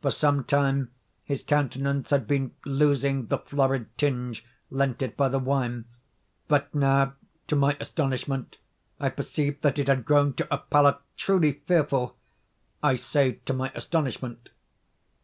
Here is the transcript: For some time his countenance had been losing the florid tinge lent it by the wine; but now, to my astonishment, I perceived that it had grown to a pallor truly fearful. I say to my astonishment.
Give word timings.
For 0.00 0.12
some 0.12 0.44
time 0.44 0.92
his 1.24 1.42
countenance 1.42 2.10
had 2.10 2.28
been 2.28 2.54
losing 2.64 3.26
the 3.26 3.38
florid 3.38 3.88
tinge 3.98 4.44
lent 4.70 5.02
it 5.02 5.16
by 5.16 5.28
the 5.28 5.40
wine; 5.40 5.86
but 6.46 6.72
now, 6.72 7.14
to 7.48 7.56
my 7.56 7.76
astonishment, 7.80 8.58
I 9.00 9.08
perceived 9.08 9.62
that 9.62 9.80
it 9.80 9.88
had 9.88 10.04
grown 10.04 10.34
to 10.34 10.46
a 10.54 10.58
pallor 10.58 10.98
truly 11.16 11.50
fearful. 11.66 12.16
I 12.80 12.94
say 12.94 13.40
to 13.46 13.52
my 13.52 13.72
astonishment. 13.74 14.50